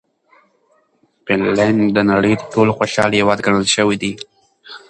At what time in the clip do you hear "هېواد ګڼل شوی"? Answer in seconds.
3.19-3.97